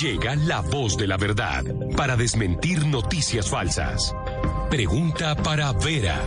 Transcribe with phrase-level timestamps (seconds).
[0.00, 1.64] Llega la voz de la verdad
[1.96, 4.14] para desmentir noticias falsas.
[4.68, 6.20] Pregunta para Vera.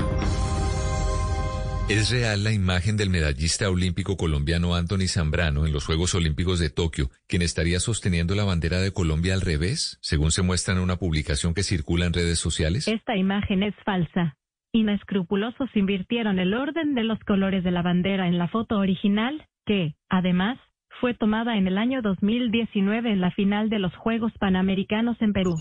[1.87, 6.71] ¿Es real la imagen del medallista olímpico colombiano Anthony Zambrano en los Juegos Olímpicos de
[6.71, 10.95] Tokio, quien estaría sosteniendo la bandera de Colombia al revés, según se muestra en una
[10.95, 12.87] publicación que circula en redes sociales?
[12.87, 14.35] Esta imagen es falsa.
[14.71, 19.93] Inescrupulosos invirtieron el orden de los colores de la bandera en la foto original, que,
[20.09, 20.57] además,
[20.99, 25.55] fue tomada en el año 2019 en la final de los Juegos Panamericanos en Perú.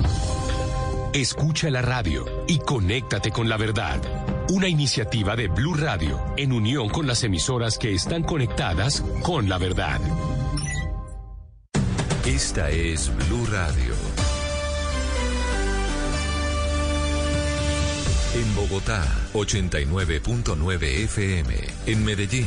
[1.15, 4.01] Escucha la radio y conéctate con la verdad.
[4.51, 9.59] Una iniciativa de Blue Radio en unión con las emisoras que están conectadas con la
[9.59, 10.01] verdad.
[12.27, 13.95] Esta es Blue Radio.
[18.35, 21.55] En Bogotá, 89.9 FM.
[21.87, 22.47] En Medellín.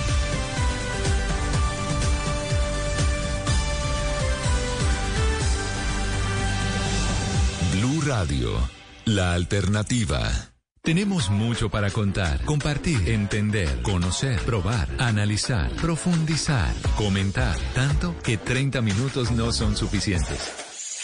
[8.13, 8.51] Radio,
[9.05, 10.19] la alternativa.
[10.81, 19.31] Tenemos mucho para contar, compartir, entender, conocer, probar, analizar, profundizar, comentar, tanto que 30 minutos
[19.31, 20.60] no son suficientes.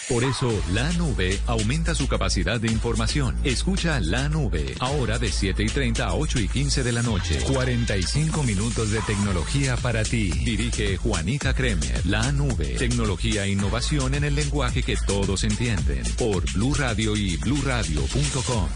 [0.09, 3.35] Por eso, la nube aumenta su capacidad de información.
[3.43, 7.39] Escucha la nube, ahora de 7 y 30 a 8 y 15 de la noche.
[7.51, 10.31] 45 minutos de tecnología para ti.
[10.31, 12.05] Dirige Juanita Kremer.
[12.05, 16.03] La nube, tecnología e innovación en el lenguaje que todos entienden.
[16.17, 18.69] Por Blue Radio y bluradio.com.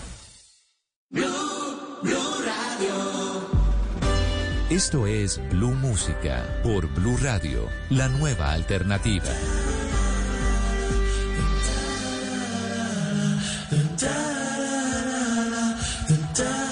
[4.69, 9.25] Esto es Blue Música por Blue Radio, la nueva alternativa.
[14.01, 15.19] da da
[15.51, 15.63] da
[16.09, 16.70] da da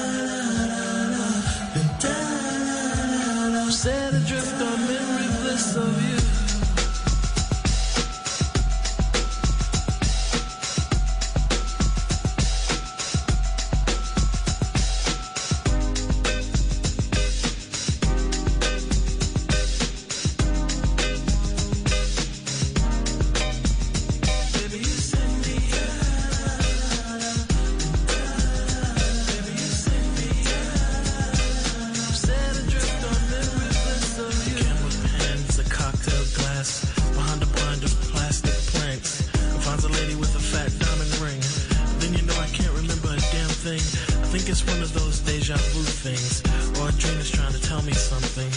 [46.20, 46.44] things.
[46.80, 48.50] Or a dream is trying to tell me something.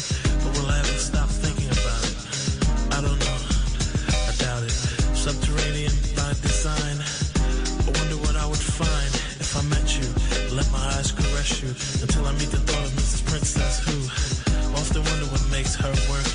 [0.42, 2.16] But will I ever stop thinking about it?
[2.90, 3.38] I don't know.
[4.28, 4.74] I doubt it.
[5.14, 6.98] Subterranean by design.
[6.98, 10.06] I wonder what I would find if I met you.
[10.54, 11.70] Let my eyes caress you
[12.02, 13.22] until I meet the thought of Mrs.
[13.26, 13.98] Princess who
[14.74, 16.28] often wonder what makes her work.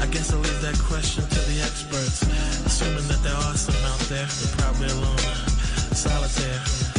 [0.00, 2.22] I guess I'll leave that question to the experts,
[2.66, 5.18] assuming that there are some out there, but probably alone,
[5.94, 6.93] solitaire.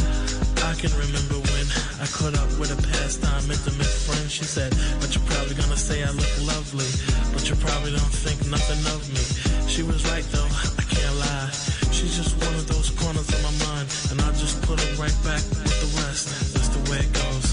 [0.66, 1.66] I can remember when
[2.02, 4.26] I caught up with a pastime intimate friend.
[4.26, 6.90] She said, But you're probably gonna say I look lovely,
[7.30, 9.22] but you probably don't think nothing of me.
[9.70, 11.50] She was right though, I can't lie.
[11.94, 15.14] She's just one of those corners of my mind, and I just put her right
[15.22, 16.34] back with the rest.
[16.50, 17.45] That's the way it goes,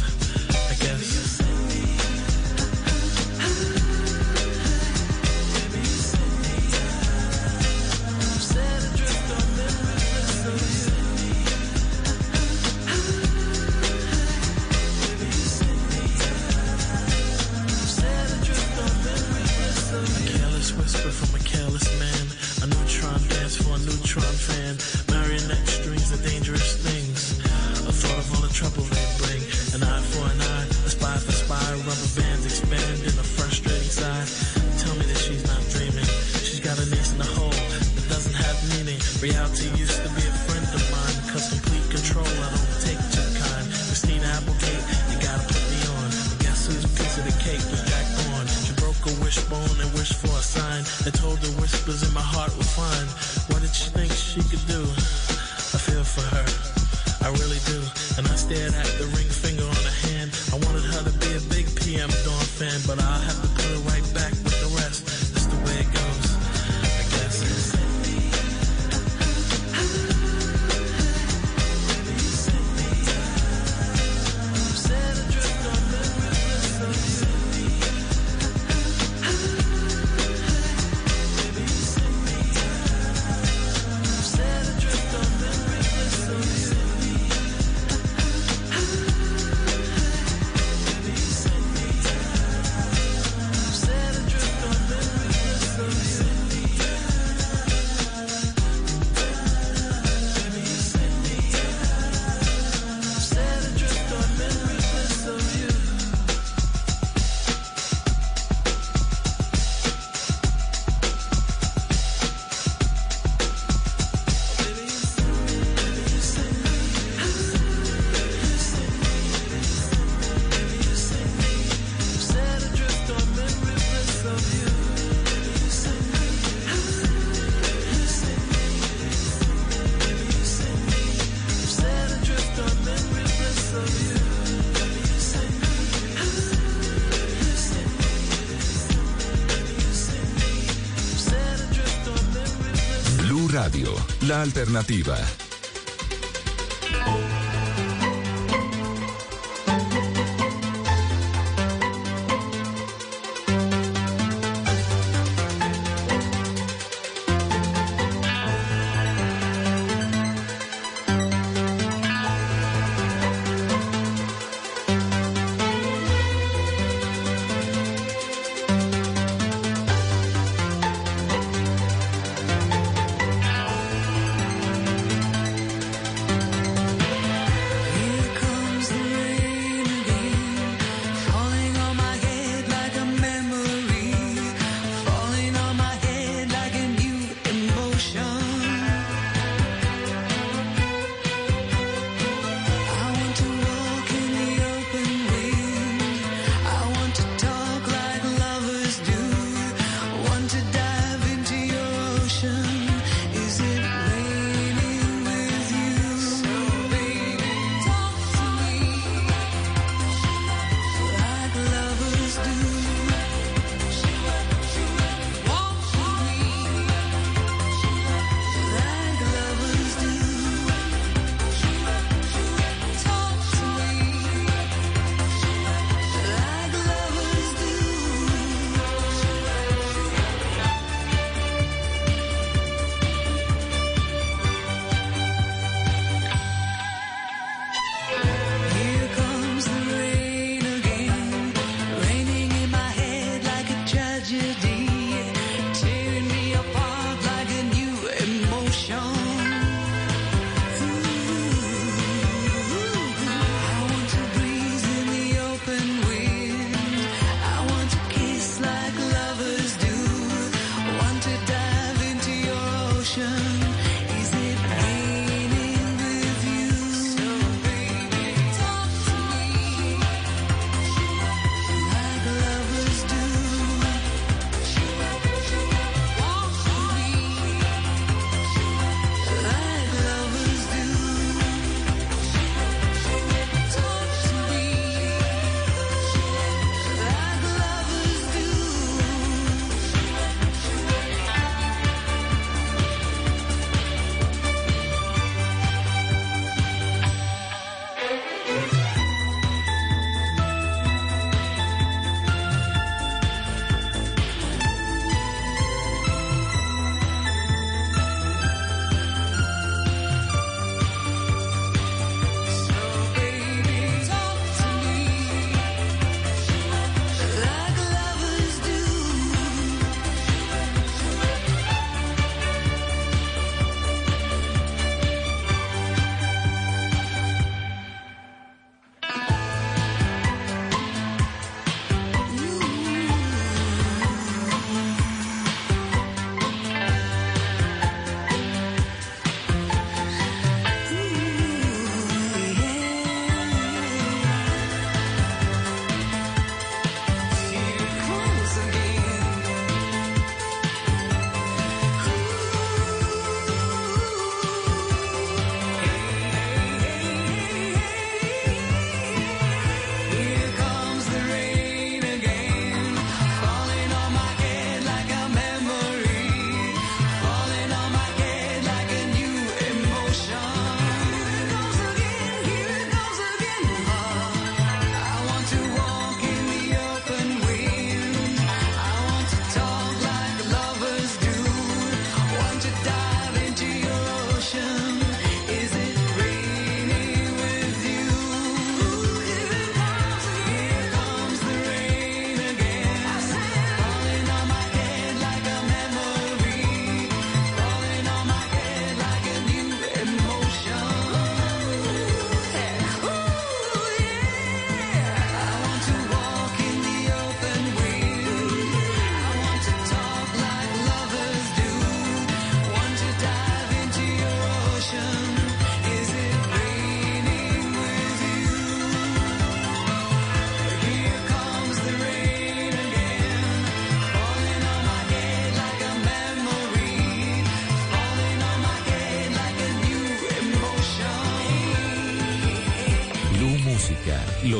[144.34, 145.43] la alternativa.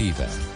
[0.00, 0.49] Alternativa.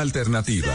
[0.00, 0.74] alternativa.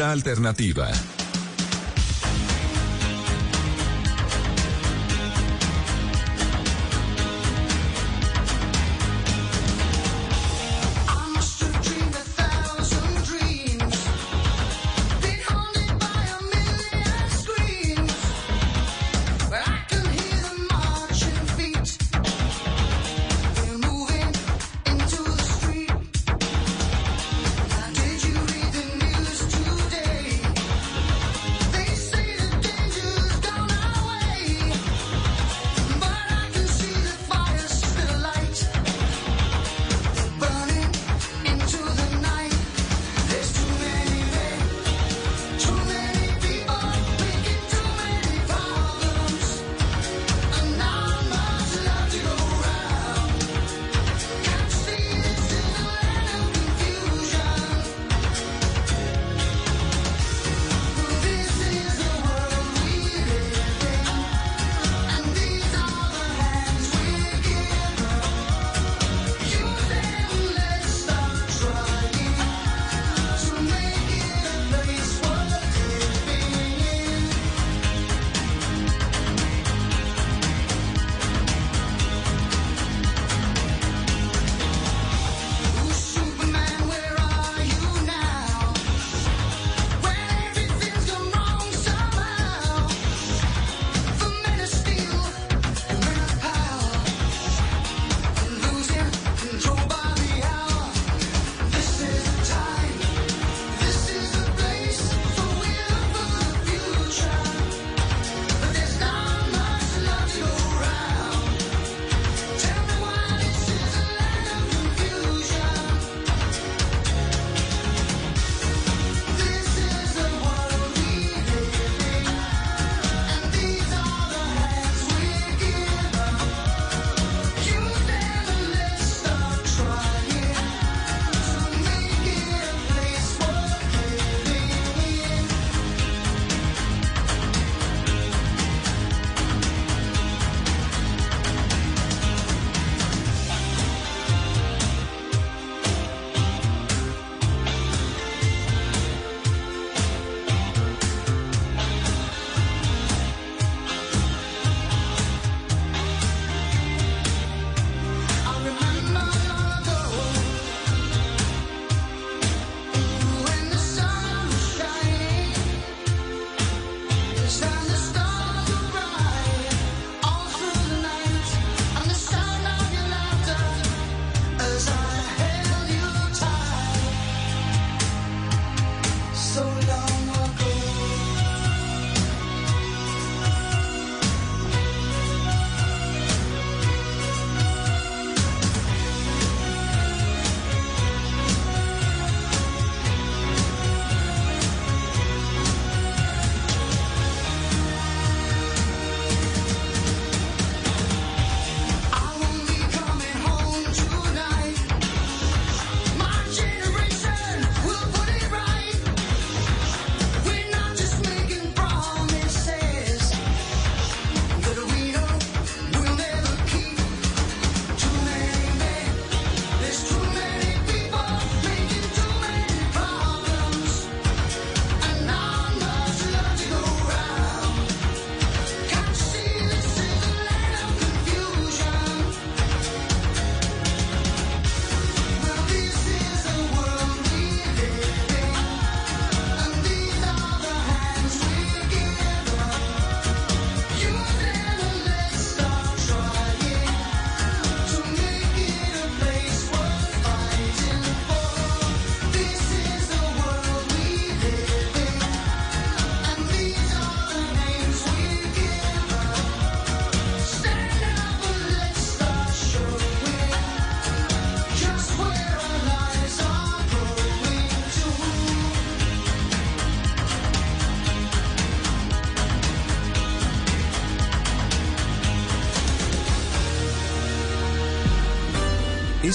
[0.00, 0.90] Alternativa.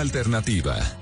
[0.00, 1.01] alternativa.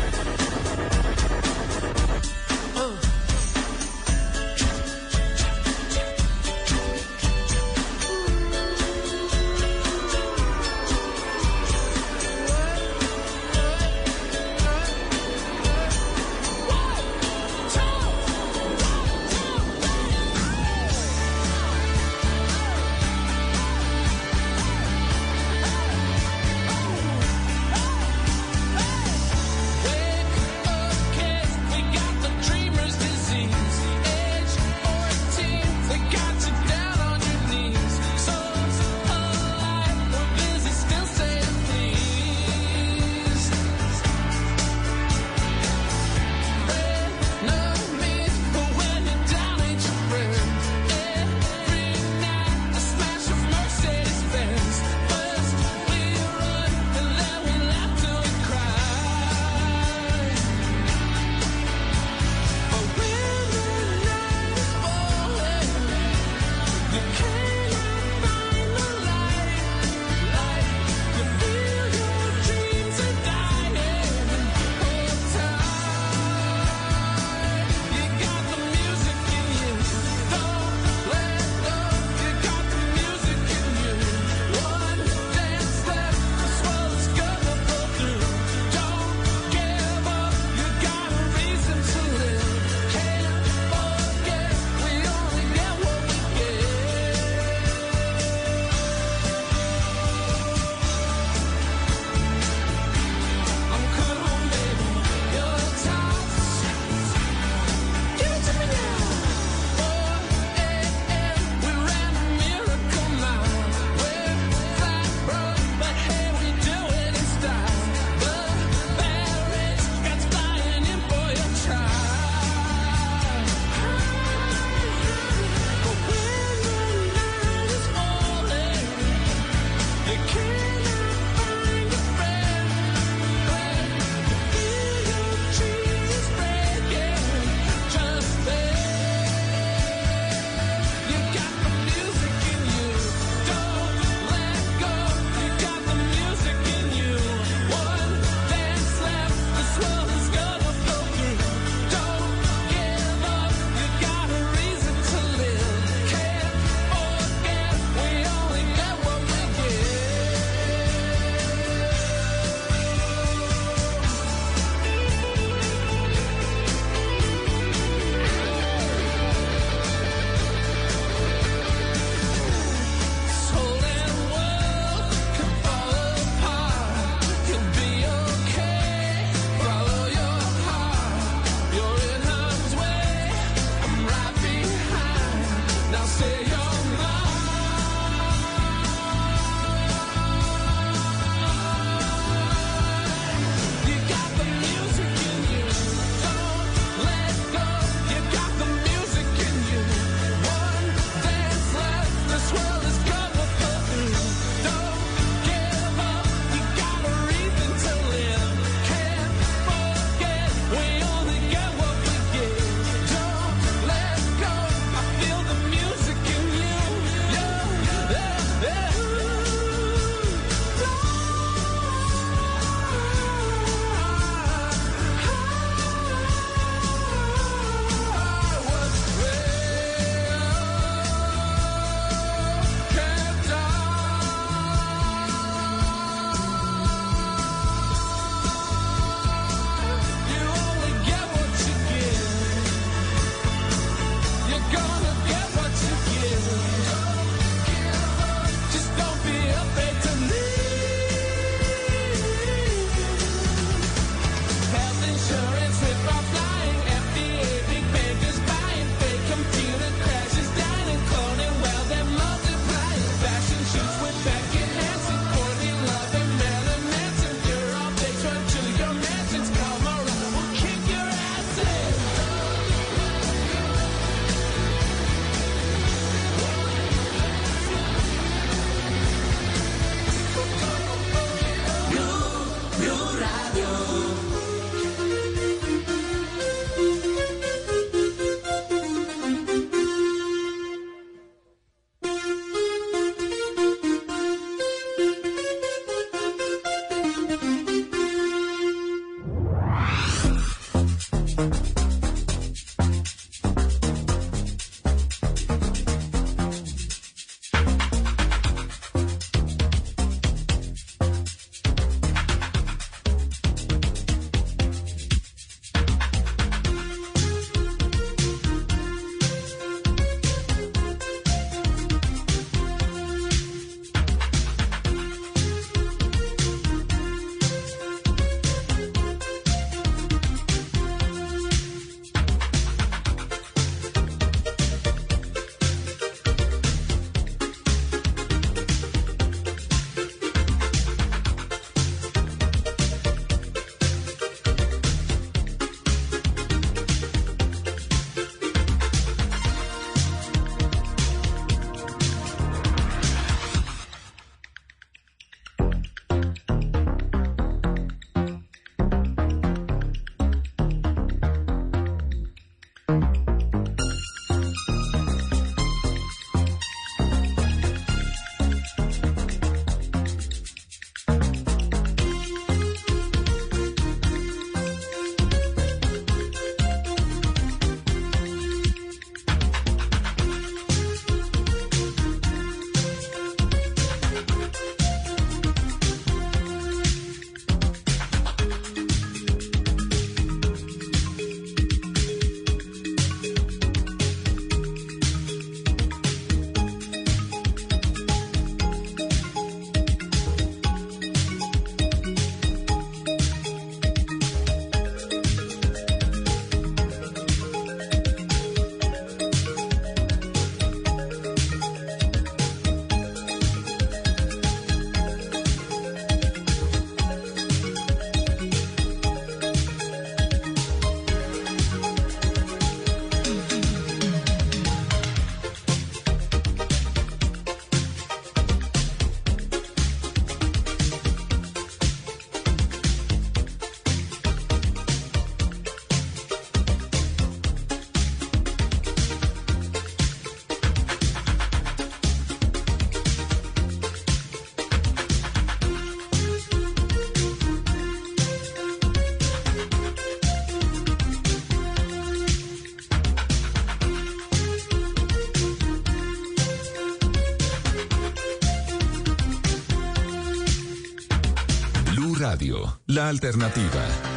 [463.09, 464.10] Alternativa.